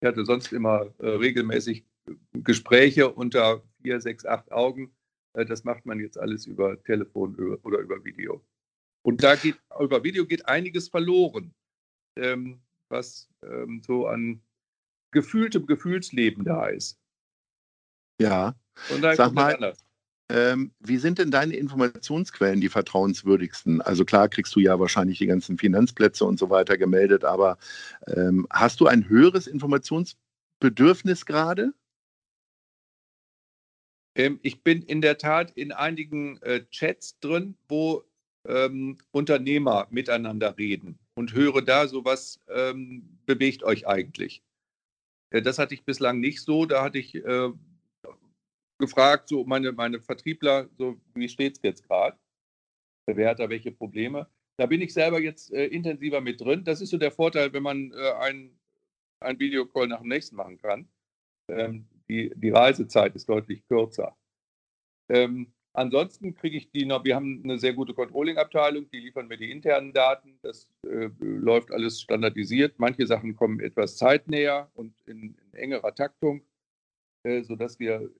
Ich 0.00 0.08
hatte 0.08 0.24
sonst 0.24 0.52
immer 0.52 0.92
äh, 0.98 1.08
regelmäßig 1.08 1.84
Gespräche 2.32 3.10
unter 3.10 3.62
vier, 3.82 4.00
sechs, 4.00 4.24
acht 4.24 4.50
Augen. 4.52 4.94
Äh, 5.34 5.44
das 5.44 5.64
macht 5.64 5.86
man 5.86 6.00
jetzt 6.00 6.18
alles 6.18 6.46
über 6.46 6.82
Telefon 6.82 7.36
oder 7.62 7.78
über 7.78 8.04
Video. 8.04 8.44
Und 9.02 9.22
da 9.22 9.36
geht 9.36 9.58
über 9.78 10.04
Video 10.04 10.26
geht 10.26 10.46
einiges 10.46 10.88
verloren, 10.88 11.54
ähm, 12.16 12.60
was 12.90 13.28
ähm, 13.44 13.82
so 13.84 14.06
an 14.06 14.42
gefühltem 15.12 15.66
Gefühlsleben 15.66 16.44
da 16.44 16.66
ist. 16.66 16.98
Ja, 18.20 18.54
Sag 19.16 19.32
mal, 19.32 19.74
ähm, 20.30 20.72
wie 20.78 20.98
sind 20.98 21.18
denn 21.18 21.30
deine 21.30 21.56
Informationsquellen 21.56 22.60
die 22.60 22.68
vertrauenswürdigsten? 22.68 23.80
Also 23.82 24.04
klar 24.04 24.28
kriegst 24.28 24.54
du 24.54 24.60
ja 24.60 24.78
wahrscheinlich 24.78 25.18
die 25.18 25.26
ganzen 25.26 25.58
Finanzplätze 25.58 26.24
und 26.24 26.38
so 26.38 26.50
weiter 26.50 26.78
gemeldet, 26.78 27.24
aber 27.24 27.58
ähm, 28.06 28.46
hast 28.50 28.80
du 28.80 28.86
ein 28.86 29.08
höheres 29.08 29.48
Informationsbedürfnis 29.48 31.26
gerade? 31.26 31.72
Ähm, 34.14 34.38
ich 34.42 34.62
bin 34.62 34.82
in 34.82 35.00
der 35.00 35.18
Tat 35.18 35.50
in 35.52 35.72
einigen 35.72 36.40
äh, 36.42 36.64
Chats 36.70 37.18
drin, 37.18 37.56
wo 37.68 38.04
ähm, 38.50 38.98
Unternehmer 39.12 39.86
miteinander 39.90 40.56
reden 40.58 40.98
und 41.14 41.32
höre 41.32 41.62
da 41.62 41.88
so, 41.88 42.04
was 42.04 42.40
ähm, 42.48 43.18
bewegt 43.26 43.62
euch 43.62 43.86
eigentlich. 43.86 44.42
Das 45.30 45.58
hatte 45.58 45.74
ich 45.74 45.84
bislang 45.84 46.20
nicht 46.20 46.42
so. 46.42 46.66
Da 46.66 46.82
hatte 46.82 46.98
ich 46.98 47.14
äh, 47.14 47.50
gefragt, 48.78 49.28
so 49.28 49.44
meine, 49.44 49.72
meine 49.72 50.00
Vertriebler, 50.00 50.68
so 50.76 51.00
wie 51.14 51.28
steht 51.28 51.56
es 51.56 51.62
jetzt 51.62 51.86
gerade? 51.86 52.18
Wer 53.06 53.30
hat 53.30 53.38
da 53.38 53.48
welche 53.48 53.70
Probleme? 53.70 54.28
da 54.60 54.66
bin 54.66 54.82
ich 54.82 54.92
selber 54.92 55.18
jetzt 55.18 55.50
äh, 55.54 55.64
intensiver 55.68 56.20
mit 56.20 56.38
drin. 56.38 56.64
Das 56.64 56.82
ist 56.82 56.90
so 56.90 56.98
der 56.98 57.10
Vorteil, 57.10 57.50
wenn 57.54 57.62
man 57.62 57.92
äh, 57.92 58.12
ein, 58.18 58.54
ein 59.20 59.38
Videocall 59.38 59.88
nach 59.88 60.00
dem 60.00 60.08
nächsten 60.08 60.36
machen 60.36 60.58
kann. 60.58 60.86
Ähm, 61.48 61.88
die, 62.10 62.30
die 62.36 62.50
Reisezeit 62.50 63.16
ist 63.16 63.26
deutlich 63.26 63.66
kürzer. 63.68 64.14
Ähm, 65.08 65.50
ansonsten 65.72 66.34
kriege 66.34 66.56
ich 66.56 66.70
die 66.70 66.84
noch, 66.84 67.04
wir 67.04 67.16
haben 67.16 67.40
eine 67.44 67.58
sehr 67.58 67.72
gute 67.72 67.94
Controlling-Abteilung, 67.94 68.88
die 68.90 69.00
liefern 69.00 69.28
mir 69.28 69.36
die 69.36 69.50
internen 69.50 69.92
Daten. 69.92 70.38
Das 70.42 70.70
äh, 70.86 71.10
läuft 71.20 71.72
alles 71.72 72.00
standardisiert. 72.00 72.78
Manche 72.78 73.06
Sachen 73.06 73.36
kommen 73.36 73.60
etwas 73.60 73.96
zeitnäher 73.96 74.70
und 74.74 74.94
in, 75.06 75.36
in 75.52 75.54
engerer 75.54 75.94
Taktung, 75.94 76.42
äh, 77.24 77.42
sodass 77.42 77.78
wir 77.78 78.10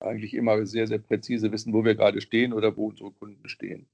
eigentlich 0.00 0.34
immer 0.34 0.64
sehr, 0.66 0.86
sehr 0.86 0.98
präzise 0.98 1.50
wissen, 1.52 1.72
wo 1.72 1.84
wir 1.84 1.94
gerade 1.94 2.20
stehen 2.20 2.52
oder 2.52 2.76
wo 2.76 2.88
unsere 2.88 3.10
Kunden 3.10 3.48
stehen. 3.48 3.88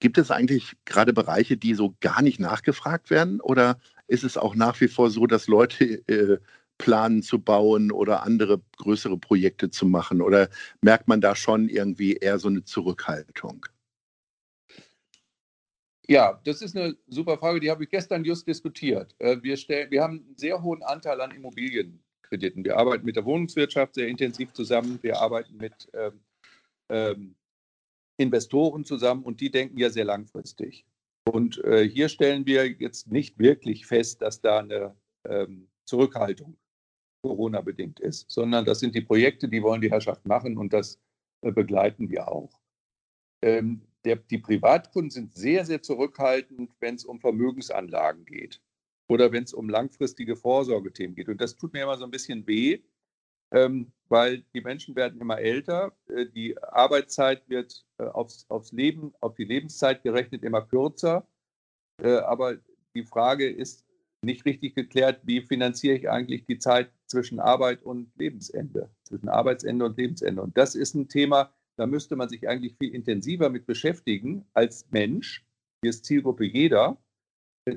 Gibt 0.00 0.18
es 0.18 0.30
eigentlich 0.30 0.76
gerade 0.84 1.12
Bereiche, 1.12 1.56
die 1.56 1.74
so 1.74 1.96
gar 2.00 2.22
nicht 2.22 2.38
nachgefragt 2.38 3.10
werden? 3.10 3.40
Oder 3.40 3.80
ist 4.06 4.22
es 4.22 4.36
auch 4.36 4.54
nach 4.54 4.80
wie 4.80 4.86
vor 4.86 5.10
so, 5.10 5.26
dass 5.26 5.48
Leute 5.48 6.06
äh, 6.06 6.38
planen 6.78 7.22
zu 7.22 7.40
bauen 7.40 7.92
oder 7.92 8.22
andere 8.22 8.60
größere 8.78 9.18
Projekte 9.18 9.70
zu 9.70 9.86
machen? 9.86 10.22
Oder 10.22 10.48
merkt 10.80 11.08
man 11.08 11.20
da 11.20 11.36
schon 11.36 11.68
irgendwie 11.68 12.14
eher 12.14 12.38
so 12.38 12.48
eine 12.48 12.64
Zurückhaltung? 12.64 13.66
Ja, 16.10 16.40
das 16.44 16.62
ist 16.62 16.74
eine 16.74 16.96
super 17.08 17.36
Frage, 17.36 17.60
die 17.60 17.70
habe 17.70 17.84
ich 17.84 17.90
gestern 17.90 18.24
just 18.24 18.46
diskutiert. 18.46 19.14
Äh, 19.18 19.36
wir, 19.42 19.58
stellen, 19.58 19.90
wir 19.90 20.02
haben 20.02 20.24
einen 20.24 20.36
sehr 20.36 20.62
hohen 20.62 20.82
Anteil 20.82 21.20
an 21.20 21.32
Immobilienkrediten. 21.32 22.64
Wir 22.64 22.78
arbeiten 22.78 23.04
mit 23.04 23.16
der 23.16 23.26
Wohnungswirtschaft 23.26 23.94
sehr 23.94 24.08
intensiv 24.08 24.54
zusammen. 24.54 24.98
Wir 25.02 25.20
arbeiten 25.20 25.58
mit 25.58 25.86
ähm, 25.92 26.20
ähm, 26.88 27.34
Investoren 28.16 28.86
zusammen 28.86 29.22
und 29.22 29.42
die 29.42 29.50
denken 29.50 29.76
ja 29.76 29.90
sehr 29.90 30.06
langfristig. 30.06 30.86
Und 31.26 31.62
äh, 31.64 31.86
hier 31.86 32.08
stellen 32.08 32.46
wir 32.46 32.66
jetzt 32.66 33.12
nicht 33.12 33.38
wirklich 33.38 33.84
fest, 33.84 34.22
dass 34.22 34.40
da 34.40 34.60
eine 34.60 34.96
ähm, 35.28 35.68
Zurückhaltung 35.84 36.56
Corona-bedingt 37.22 38.00
ist, 38.00 38.30
sondern 38.30 38.64
das 38.64 38.80
sind 38.80 38.94
die 38.94 39.00
Projekte, 39.00 39.48
die 39.48 39.62
wollen 39.62 39.80
die 39.80 39.90
Herrschaft 39.90 40.26
machen 40.26 40.56
und 40.56 40.72
das 40.72 41.00
äh, 41.42 41.52
begleiten 41.52 42.10
wir 42.10 42.28
auch. 42.28 42.60
Ähm, 43.42 43.82
der, 44.04 44.16
die 44.16 44.38
Privatkunden 44.38 45.10
sind 45.10 45.34
sehr, 45.34 45.64
sehr 45.64 45.82
zurückhaltend, 45.82 46.70
wenn 46.80 46.94
es 46.94 47.04
um 47.04 47.20
Vermögensanlagen 47.20 48.24
geht 48.24 48.60
oder 49.08 49.32
wenn 49.32 49.44
es 49.44 49.52
um 49.52 49.68
langfristige 49.68 50.36
Vorsorgethemen 50.36 51.16
geht. 51.16 51.28
Und 51.28 51.40
das 51.40 51.56
tut 51.56 51.72
mir 51.72 51.82
immer 51.82 51.96
so 51.96 52.04
ein 52.04 52.10
bisschen 52.10 52.46
weh, 52.46 52.80
ähm, 53.50 53.92
weil 54.08 54.44
die 54.54 54.60
Menschen 54.60 54.94
werden 54.94 55.20
immer 55.20 55.38
älter, 55.38 55.96
äh, 56.08 56.26
die 56.26 56.56
Arbeitszeit 56.62 57.48
wird 57.48 57.84
äh, 57.98 58.04
aufs, 58.04 58.46
aufs 58.48 58.72
Leben, 58.72 59.14
auf 59.20 59.34
die 59.34 59.44
Lebenszeit 59.44 60.02
gerechnet 60.02 60.44
immer 60.44 60.62
kürzer. 60.62 61.26
Äh, 62.02 62.18
aber 62.18 62.58
die 62.94 63.04
Frage 63.04 63.48
ist 63.48 63.84
nicht 64.22 64.44
richtig 64.44 64.74
geklärt, 64.74 65.20
wie 65.24 65.42
finanziere 65.42 65.96
ich 65.96 66.10
eigentlich 66.10 66.44
die 66.44 66.58
Zeit 66.58 66.90
zwischen 67.06 67.40
Arbeit 67.40 67.82
und 67.82 68.10
Lebensende, 68.16 68.90
zwischen 69.04 69.28
Arbeitsende 69.28 69.84
und 69.84 69.96
Lebensende. 69.96 70.42
Und 70.42 70.56
das 70.56 70.74
ist 70.74 70.94
ein 70.94 71.08
Thema, 71.08 71.52
da 71.76 71.86
müsste 71.86 72.16
man 72.16 72.28
sich 72.28 72.48
eigentlich 72.48 72.76
viel 72.76 72.94
intensiver 72.94 73.48
mit 73.50 73.66
beschäftigen 73.66 74.44
als 74.52 74.90
Mensch. 74.90 75.46
Hier 75.82 75.90
ist 75.90 76.04
Zielgruppe 76.04 76.44
jeder, 76.44 76.98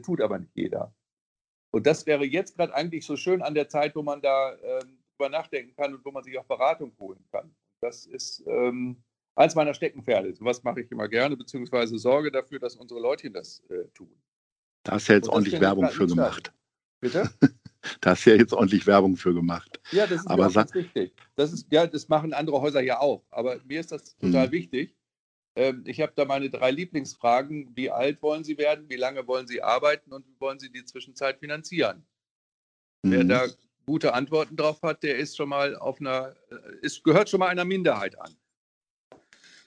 tut 0.04 0.22
aber 0.22 0.40
nicht 0.40 0.56
jeder. 0.56 0.94
Und 1.72 1.86
das 1.86 2.06
wäre 2.06 2.26
jetzt 2.26 2.58
gerade 2.58 2.74
eigentlich 2.74 3.06
so 3.06 3.16
schön 3.16 3.42
an 3.42 3.54
der 3.54 3.70
Zeit, 3.70 3.96
wo 3.96 4.02
man 4.02 4.22
da 4.22 4.56
ähm, 4.58 4.98
nachdenken 5.30 5.76
kann 5.76 5.94
und 5.94 6.04
wo 6.04 6.12
man 6.12 6.24
sich 6.24 6.38
auch 6.40 6.46
Beratung 6.46 6.92
holen 7.00 7.24
kann. 7.32 7.54
Das 7.80 8.08
ist 8.08 8.44
ähm, 8.48 9.04
eins 9.36 9.54
meiner 9.54 9.76
Steckenpferde. 9.76 10.34
So 10.34 10.46
was 10.46 10.64
mache 10.64 10.82
ich 10.82 10.92
immer 10.92 11.08
gerne, 11.08 11.38
beziehungsweise 11.38 12.00
sorge 12.00 12.32
dafür, 12.32 12.58
dass 12.58 12.76
unsere 12.76 13.00
Leute 13.00 13.30
das 13.30 13.64
äh, 13.70 13.86
tun. 13.94 14.12
Da 14.84 14.94
hast 14.94 15.08
du 15.08 15.14
ja 15.14 15.18
jetzt 15.18 15.30
ordentlich 15.30 15.60
Werbung 15.60 15.90
für 15.90 16.08
gemacht. 16.08 16.52
Bitte? 17.00 17.30
da 18.02 18.12
hast 18.12 18.26
du 18.26 18.32
ja 18.32 18.36
jetzt 18.38 18.54
ordentlich 18.54 18.88
Werbung 18.88 19.16
für 19.18 19.34
gemacht. 19.34 19.80
Ja, 19.92 20.08
das 20.08 20.22
ist 20.22 20.28
aber 20.28 20.50
ganz 20.50 20.74
wichtig. 20.74 21.14
Das 21.36 21.54
ist, 21.54 21.68
ja, 21.72 21.88
das 21.88 22.10
machen 22.10 22.34
andere 22.34 22.62
Häuser 22.62 22.82
ja 22.82 23.00
auch. 23.00 23.24
Aber 23.30 23.60
mir 23.66 23.80
ist 23.80 23.92
das 23.92 24.18
total 24.18 24.48
mhm. 24.48 24.52
wichtig. 24.52 24.96
Ähm, 25.56 25.84
ich 25.86 26.00
habe 26.02 26.14
da 26.16 26.26
meine 26.26 26.50
drei 26.50 26.72
Lieblingsfragen. 26.72 27.76
Wie 27.76 27.90
alt 27.90 28.22
wollen 28.22 28.44
Sie 28.44 28.58
werden? 28.58 28.90
Wie 28.90 28.96
lange 28.96 29.28
wollen 29.28 29.48
Sie 29.48 29.62
arbeiten? 29.62 30.14
Und 30.14 30.26
wie 30.28 30.40
wollen 30.40 30.60
Sie 30.60 30.72
die 30.72 30.86
Zwischenzeit 30.86 31.40
finanzieren? 31.40 32.06
Mhm. 33.04 33.12
Wer 33.12 33.24
da 33.24 33.48
gute 33.86 34.14
Antworten 34.14 34.56
drauf 34.56 34.82
hat, 34.82 35.04
der 35.04 35.18
ist 35.18 35.36
schon 35.36 35.50
mal 35.50 35.76
auf 35.76 36.00
einer, 36.00 36.36
äh, 36.50 36.56
ist, 36.82 37.04
gehört 37.04 37.30
schon 37.30 37.40
mal 37.40 37.48
einer 37.48 37.66
Minderheit 37.66 38.20
an. 38.20 38.36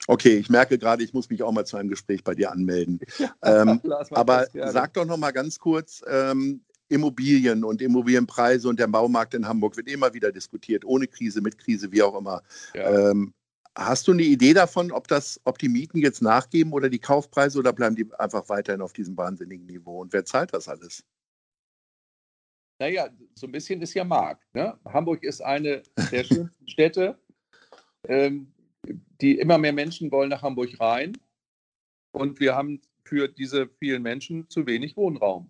Okay, 0.07 0.37
ich 0.37 0.49
merke 0.49 0.77
gerade, 0.77 1.03
ich 1.03 1.13
muss 1.13 1.29
mich 1.29 1.41
auch 1.41 1.51
mal 1.51 1.65
zu 1.65 1.77
einem 1.77 1.89
Gespräch 1.89 2.23
bei 2.23 2.35
dir 2.35 2.51
anmelden. 2.51 2.99
ähm, 3.43 3.81
aber 4.11 4.47
sag 4.53 4.93
doch 4.93 5.05
noch 5.05 5.17
mal 5.17 5.31
ganz 5.31 5.59
kurz, 5.59 6.03
ähm, 6.07 6.61
Immobilien 6.87 7.63
und 7.63 7.81
Immobilienpreise 7.81 8.69
und 8.69 8.79
der 8.79 8.87
Baumarkt 8.87 9.33
in 9.33 9.47
Hamburg 9.47 9.75
wird 9.75 9.89
immer 9.89 10.13
wieder 10.13 10.31
diskutiert, 10.31 10.85
ohne 10.85 11.07
Krise, 11.07 11.41
mit 11.41 11.57
Krise, 11.57 11.91
wie 11.91 12.03
auch 12.03 12.15
immer. 12.15 12.43
Ja. 12.75 13.09
Ähm, 13.09 13.33
hast 13.75 14.07
du 14.07 14.11
eine 14.11 14.21
Idee 14.21 14.53
davon, 14.53 14.91
ob, 14.91 15.07
das, 15.07 15.41
ob 15.45 15.57
die 15.57 15.69
Mieten 15.69 15.97
jetzt 15.97 16.21
nachgeben 16.21 16.73
oder 16.73 16.89
die 16.89 16.99
Kaufpreise 16.99 17.57
oder 17.57 17.73
bleiben 17.73 17.95
die 17.95 18.07
einfach 18.19 18.47
weiterhin 18.49 18.81
auf 18.81 18.93
diesem 18.93 19.17
wahnsinnigen 19.17 19.65
Niveau? 19.65 20.01
Und 20.01 20.13
wer 20.13 20.25
zahlt 20.25 20.53
das 20.53 20.67
alles? 20.67 21.03
Naja, 22.79 23.09
so 23.35 23.47
ein 23.47 23.51
bisschen 23.51 23.81
ist 23.81 23.93
ja 23.93 24.03
Markt. 24.03 24.43
Ne? 24.53 24.77
Hamburg 24.85 25.23
ist 25.23 25.41
eine 25.41 25.81
der 26.11 26.23
schönsten 26.23 26.67
Städte. 26.67 27.17
Ähm, 28.07 28.53
die 29.21 29.37
immer 29.39 29.57
mehr 29.57 29.73
Menschen 29.73 30.11
wollen 30.11 30.29
nach 30.29 30.41
Hamburg 30.41 30.79
rein. 30.79 31.17
Und 32.11 32.39
wir 32.39 32.55
haben 32.55 32.81
für 33.03 33.27
diese 33.27 33.67
vielen 33.79 34.01
Menschen 34.01 34.49
zu 34.49 34.65
wenig 34.65 34.95
Wohnraum. 34.97 35.49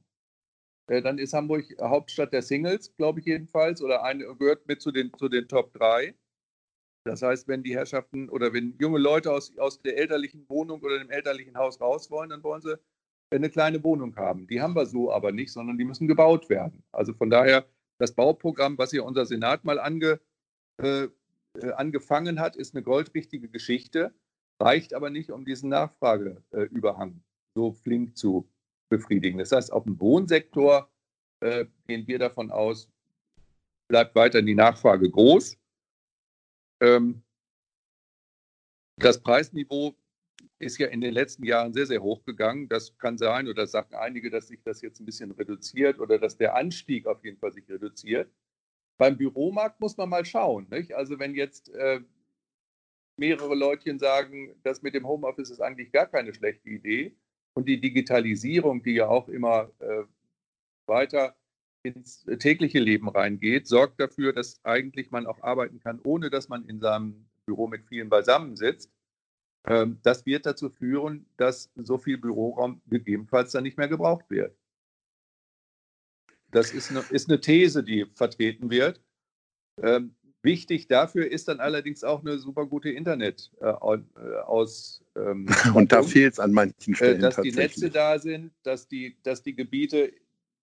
Äh, 0.88 1.02
dann 1.02 1.18
ist 1.18 1.34
Hamburg 1.34 1.66
Hauptstadt 1.80 2.34
der 2.34 2.42
Singles, 2.42 2.96
glaube 2.96 3.20
ich 3.20 3.26
jedenfalls, 3.26 3.82
oder 3.82 4.04
eine, 4.04 4.36
gehört 4.36 4.68
mit 4.68 4.82
zu 4.82 4.92
den, 4.92 5.12
zu 5.18 5.30
den 5.30 5.48
Top 5.48 5.74
3. 5.74 6.14
Das 7.06 7.22
heißt, 7.22 7.48
wenn 7.48 7.64
die 7.64 7.76
Herrschaften 7.76 8.30
oder 8.30 8.52
wenn 8.54 8.76
junge 8.80 8.98
Leute 8.98 9.32
aus, 9.32 9.56
aus 9.58 9.82
der 9.82 9.98
elterlichen 9.98 10.50
Wohnung 10.50 10.82
oder 10.82 10.98
dem 10.98 11.12
elterlichen 11.12 11.56
Haus 11.56 11.80
raus 11.80 12.10
wollen, 12.10 12.32
dann 12.32 12.44
wollen 12.44 12.62
sie 12.62 12.80
eine 13.32 13.50
kleine 13.50 13.84
Wohnung 13.84 14.16
haben. 14.16 14.48
Die 14.48 14.62
haben 14.62 14.76
wir 14.76 14.86
so 14.86 15.12
aber 15.12 15.32
nicht, 15.32 15.52
sondern 15.52 15.78
die 15.78 15.86
müssen 15.86 16.08
gebaut 16.08 16.50
werden. 16.50 16.84
Also 16.92 17.14
von 17.14 17.30
daher, 17.30 17.66
das 18.00 18.14
Bauprogramm, 18.14 18.78
was 18.78 18.92
hier 18.92 19.06
unser 19.06 19.26
Senat 19.26 19.64
mal 19.64 19.80
ange, 19.80 20.20
äh, 20.82 21.04
äh, 21.04 21.10
angefangen 21.76 22.40
hat, 22.40 22.56
ist 22.56 22.76
eine 22.76 22.84
goldrichtige 22.84 23.50
Geschichte, 23.50 24.14
reicht 24.60 24.94
aber 24.94 25.10
nicht, 25.10 25.32
um 25.32 25.46
diesen 25.46 25.70
Nachfrageüberhang 25.70 27.22
so 27.56 27.72
flink 27.72 28.18
zu 28.18 28.50
befriedigen. 28.90 29.40
Das 29.40 29.52
heißt, 29.52 29.72
auf 29.72 29.84
dem 29.84 30.00
Wohnsektor 30.00 30.90
äh, 31.42 31.66
gehen 31.88 32.08
wir 32.08 32.20
davon 32.20 32.52
aus, 32.52 32.90
bleibt 33.88 34.16
weiterhin 34.16 34.46
die 34.46 34.56
Nachfrage 34.56 35.10
groß. 35.10 35.58
Ähm, 36.82 37.24
das 38.98 39.22
Preisniveau 39.22 39.96
ist 40.60 40.78
ja 40.78 40.88
in 40.88 41.02
den 41.02 41.14
letzten 41.14 41.44
Jahren 41.44 41.74
sehr, 41.74 41.86
sehr 41.86 42.02
hoch 42.02 42.24
gegangen. 42.24 42.70
Das 42.70 42.98
kann 42.98 43.18
sein, 43.18 43.48
oder 43.48 43.68
sagen 43.68 43.96
einige, 43.96 44.30
dass 44.30 44.48
sich 44.48 44.62
das 44.64 44.82
jetzt 44.82 45.00
ein 45.00 45.06
bisschen 45.06 45.32
reduziert 45.32 46.00
oder 46.00 46.18
dass 46.18 46.38
der 46.38 46.56
Anstieg 46.56 47.06
auf 47.08 47.24
jeden 47.24 47.38
Fall 47.38 47.52
sich 47.52 47.68
reduziert. 47.70 48.32
Beim 48.98 49.18
Büromarkt 49.18 49.80
muss 49.80 49.98
man 49.98 50.10
mal 50.10 50.26
schauen. 50.26 50.68
Nicht? 50.70 50.94
Also 50.94 51.20
wenn 51.20 51.36
jetzt 51.36 51.70
äh, 51.70 52.02
mehrere 53.18 53.56
Leutchen 53.56 54.00
sagen, 54.00 54.56
das 54.64 54.82
mit 54.82 54.94
dem 54.94 55.08
Homeoffice 55.08 55.50
ist 55.50 55.62
eigentlich 55.62 55.92
gar 55.92 56.08
keine 56.08 56.34
schlechte 56.34 56.70
Idee 56.70 57.16
und 57.54 57.68
die 57.68 57.80
Digitalisierung, 57.80 58.84
die 58.84 58.94
ja 58.94 59.08
auch 59.08 59.30
immer 59.30 59.70
äh, 59.80 60.04
weiter 60.88 61.36
ins 61.84 62.26
tägliche 62.40 62.80
Leben 62.80 63.08
reingeht, 63.10 63.68
sorgt 63.68 64.00
dafür, 64.00 64.34
dass 64.34 64.64
eigentlich 64.64 65.12
man 65.12 65.28
auch 65.28 65.42
arbeiten 65.44 65.80
kann, 65.80 66.00
ohne 66.04 66.30
dass 66.30 66.50
man 66.50 66.66
in 66.66 66.80
seinem 66.80 67.28
Büro 67.46 67.68
mit 67.68 67.86
vielen 67.86 68.10
beisammen 68.10 68.56
sitzt. 68.56 68.92
Ähm, 69.68 70.00
das 70.04 70.26
wird 70.26 70.46
dazu 70.46 70.70
führen, 70.70 71.28
dass 71.38 71.72
so 71.76 71.98
viel 71.98 72.18
Büroraum 72.18 72.82
gegebenenfalls 72.88 73.52
dann 73.52 73.64
nicht 73.64 73.78
mehr 73.78 73.88
gebraucht 73.88 74.30
wird. 74.30 74.56
Das 76.56 76.72
ist 76.72 76.90
eine, 76.90 77.04
ist 77.10 77.30
eine 77.30 77.42
These, 77.42 77.84
die 77.84 78.06
vertreten 78.16 78.70
wird. 78.70 79.02
Ähm, 79.84 80.16
wichtig 80.42 80.88
dafür 80.88 81.30
ist 81.30 81.50
dann 81.50 81.60
allerdings 81.60 82.06
auch 82.06 82.22
eine 82.22 82.40
super 82.40 82.66
gute 82.66 82.90
Internet 82.92 83.52
äh, 83.60 83.66
äh 83.66 84.38
aus. 84.46 85.04
Ähm, 85.18 85.48
Und 85.74 85.92
da 85.92 86.02
fehlt 86.02 86.34
es 86.34 86.40
an 86.40 86.54
manchen 86.54 86.94
äh, 86.94 86.96
Stellen. 86.96 87.18
Äh, 87.18 87.20
dass 87.20 87.36
die 87.42 87.52
Netze 87.52 87.90
da 87.90 88.18
sind, 88.20 88.54
dass 88.64 88.88
die, 88.88 89.18
dass 89.24 89.44
die 89.44 89.54
Gebiete, 89.54 90.14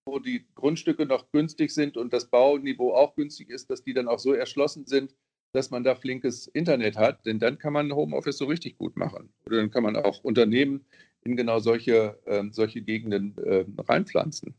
wo 0.07 0.19
die 0.19 0.47
Grundstücke 0.55 1.05
noch 1.05 1.31
günstig 1.31 1.71
sind 1.71 1.99
und 1.99 2.15
das 2.15 2.31
Bauniveau 2.31 2.95
auch 2.95 3.15
günstig 3.15 3.51
ist, 3.51 3.69
dass 3.69 3.85
die 3.85 3.93
dann 3.93 4.09
auch 4.09 4.19
so 4.19 4.33
erschlossen 4.33 4.87
sind, 4.87 5.15
dass 5.53 5.71
man 5.71 5.85
da 5.85 5.95
flinkes 5.95 6.47
Internet 6.47 6.97
hat, 6.97 7.27
denn 7.27 7.39
dann 7.39 7.59
kann 7.59 7.75
man 7.75 7.93
Homeoffice 7.93 8.39
so 8.39 8.47
richtig 8.47 8.79
gut 8.79 8.97
machen. 8.97 9.29
Oder 9.45 9.59
dann 9.59 9.71
kann 9.71 9.83
man 9.83 9.97
auch 9.97 10.25
Unternehmen 10.25 10.87
in 11.23 11.37
genau 11.37 11.59
solche, 11.59 12.19
äh, 12.25 12.45
solche 12.51 12.81
Gegenden 12.81 13.37
äh, 13.45 13.67
reinpflanzen. 13.77 14.55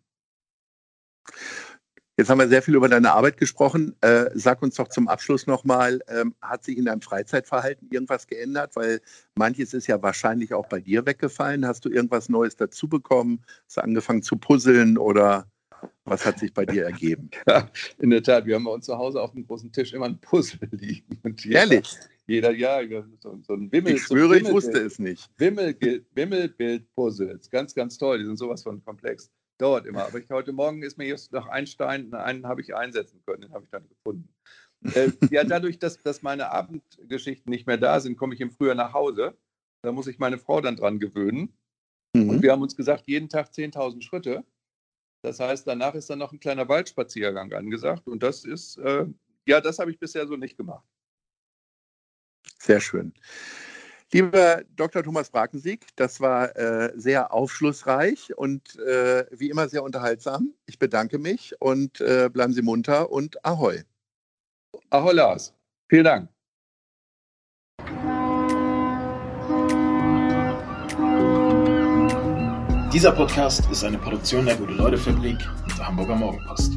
Jetzt 2.15 2.29
haben 2.29 2.37
wir 2.37 2.47
sehr 2.47 2.61
viel 2.61 2.75
über 2.75 2.87
deine 2.87 3.11
Arbeit 3.11 3.37
gesprochen. 3.37 3.95
Äh, 4.01 4.29
sag 4.35 4.61
uns 4.61 4.75
doch 4.75 4.87
zum 4.87 5.07
Abschluss 5.07 5.47
nochmal, 5.47 5.99
ähm, 6.07 6.35
hat 6.43 6.63
sich 6.63 6.77
in 6.77 6.85
deinem 6.85 7.01
Freizeitverhalten 7.01 7.89
irgendwas 7.89 8.27
geändert? 8.27 8.75
Weil 8.75 9.01
manches 9.35 9.73
ist 9.73 9.87
ja 9.87 9.99
wahrscheinlich 10.03 10.53
auch 10.53 10.67
bei 10.67 10.79
dir 10.79 11.07
weggefallen. 11.07 11.65
Hast 11.65 11.85
du 11.85 11.89
irgendwas 11.89 12.29
Neues 12.29 12.55
dazu 12.55 12.87
bekommen? 12.87 13.43
Hast 13.65 13.77
du 13.77 13.81
angefangen 13.81 14.21
zu 14.21 14.37
puzzeln 14.37 14.99
oder 14.99 15.47
was 16.05 16.23
hat 16.23 16.37
sich 16.37 16.53
bei 16.53 16.67
dir 16.67 16.85
ergeben? 16.85 17.31
Ja, 17.47 17.67
in 17.97 18.11
der 18.11 18.21
Tat, 18.21 18.45
wir 18.45 18.53
haben 18.55 18.65
bei 18.65 18.71
uns 18.71 18.85
zu 18.85 18.95
Hause 18.95 19.19
auf 19.19 19.31
dem 19.31 19.47
großen 19.47 19.71
Tisch 19.71 19.91
immer 19.93 20.05
ein 20.05 20.19
Puzzle 20.19 20.69
liegen. 20.69 21.19
Jeder, 21.39 21.61
Ehrlich? 21.61 21.97
Jeder, 22.27 22.51
ja, 22.51 22.79
so, 23.21 23.39
so 23.41 23.55
ein 23.55 23.71
Wimmel. 23.71 23.95
Ich 23.95 24.03
schwöre, 24.03 24.35
so 24.35 24.41
ich 24.45 24.51
wusste 24.51 24.77
es 24.77 24.99
nicht. 24.99 25.31
Wimmelbild-Puzzles, 25.39 27.49
ganz, 27.49 27.73
ganz 27.73 27.97
toll. 27.97 28.19
Die 28.19 28.25
sind 28.25 28.37
sowas 28.37 28.61
von 28.61 28.85
komplex 28.85 29.31
dauert 29.63 29.85
immer. 29.85 30.05
Aber 30.05 30.19
ich, 30.19 30.29
heute 30.29 30.51
Morgen 30.51 30.83
ist 30.83 30.97
mir 30.97 31.07
jetzt 31.07 31.31
noch 31.31 31.47
ein 31.47 31.65
Stein, 31.67 32.13
einen 32.13 32.45
habe 32.45 32.61
ich 32.61 32.75
einsetzen 32.75 33.21
können, 33.25 33.43
den 33.43 33.53
habe 33.53 33.63
ich 33.63 33.71
dann 33.71 33.87
gefunden. 33.87 34.27
äh, 34.93 35.11
ja, 35.31 35.45
dadurch, 35.45 35.79
dass, 35.79 35.97
dass 36.03 36.21
meine 36.21 36.51
Abendgeschichten 36.51 37.49
nicht 37.49 37.65
mehr 37.65 37.77
da 37.77 38.01
sind, 38.01 38.17
komme 38.17 38.33
ich 38.33 38.41
im 38.41 38.51
Frühjahr 38.51 38.75
nach 38.75 38.93
Hause. 38.93 39.37
Da 39.81 39.93
muss 39.93 40.07
ich 40.07 40.19
meine 40.19 40.37
Frau 40.37 40.59
dann 40.59 40.75
dran 40.75 40.99
gewöhnen. 40.99 41.57
Mhm. 42.13 42.29
Und 42.29 42.41
wir 42.41 42.51
haben 42.51 42.61
uns 42.61 42.75
gesagt, 42.75 43.07
jeden 43.07 43.29
Tag 43.29 43.51
10.000 43.51 44.01
Schritte. 44.01 44.43
Das 45.23 45.39
heißt, 45.39 45.65
danach 45.65 45.95
ist 45.95 46.09
dann 46.09 46.19
noch 46.19 46.33
ein 46.33 46.41
kleiner 46.41 46.67
Waldspaziergang 46.67 47.53
angesagt. 47.53 48.07
Und 48.07 48.21
das 48.21 48.43
ist, 48.43 48.77
äh, 48.77 49.05
ja, 49.47 49.61
das 49.61 49.79
habe 49.79 49.91
ich 49.91 49.97
bisher 49.97 50.27
so 50.27 50.35
nicht 50.35 50.57
gemacht. 50.57 50.85
Sehr 52.59 52.81
schön. 52.81 53.13
Lieber 54.13 54.61
Dr. 54.75 55.01
Thomas 55.01 55.31
Brakensieg, 55.31 55.87
das 55.95 56.21
war 56.21 56.55
äh, 56.55 56.93
sehr 56.95 57.33
aufschlussreich 57.33 58.37
und 58.37 58.77
äh, 58.77 59.25
wie 59.31 59.49
immer 59.49 59.67
sehr 59.67 59.81
unterhaltsam. 59.81 60.53
Ich 60.67 60.77
bedanke 60.77 61.17
mich 61.17 61.55
und 61.59 61.99
äh, 61.99 62.29
bleiben 62.31 62.53
Sie 62.53 62.61
munter 62.61 63.11
und 63.11 63.43
Ahoi. 63.43 63.81
Ahoi 64.91 65.13
Lars. 65.13 65.55
Vielen 65.89 66.03
Dank. 66.03 66.29
Dieser 72.93 73.11
Podcast 73.13 73.67
ist 73.71 73.83
eine 73.83 73.97
Produktion 73.97 74.45
der 74.45 74.55
Gute-Leute-Fabrik 74.57 75.39
und 75.63 75.77
der 75.79 75.87
Hamburger 75.87 76.15
Morgenpost. 76.15 76.73